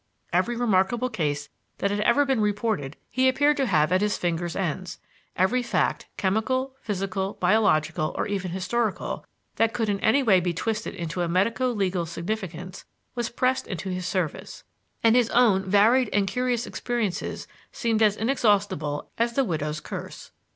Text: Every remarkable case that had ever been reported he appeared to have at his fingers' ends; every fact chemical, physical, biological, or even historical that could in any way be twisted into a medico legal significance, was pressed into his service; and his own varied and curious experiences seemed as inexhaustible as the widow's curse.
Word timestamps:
Every 0.33 0.55
remarkable 0.55 1.11
case 1.11 1.49
that 1.77 1.91
had 1.91 1.99
ever 1.99 2.25
been 2.25 2.41
reported 2.41 2.97
he 3.11 3.29
appeared 3.29 3.55
to 3.57 3.67
have 3.67 3.91
at 3.91 4.01
his 4.01 4.17
fingers' 4.17 4.55
ends; 4.55 4.97
every 5.35 5.61
fact 5.61 6.07
chemical, 6.17 6.75
physical, 6.81 7.33
biological, 7.35 8.11
or 8.17 8.25
even 8.25 8.49
historical 8.49 9.23
that 9.57 9.73
could 9.75 9.89
in 9.89 9.99
any 9.99 10.23
way 10.23 10.39
be 10.39 10.55
twisted 10.55 10.95
into 10.95 11.21
a 11.21 11.27
medico 11.27 11.69
legal 11.71 12.07
significance, 12.07 12.83
was 13.13 13.29
pressed 13.29 13.67
into 13.67 13.89
his 13.89 14.07
service; 14.07 14.63
and 15.03 15.15
his 15.15 15.29
own 15.29 15.69
varied 15.69 16.09
and 16.13 16.27
curious 16.27 16.65
experiences 16.65 17.47
seemed 17.71 18.01
as 18.01 18.17
inexhaustible 18.17 19.11
as 19.19 19.33
the 19.33 19.43
widow's 19.43 19.79
curse. 19.79 20.31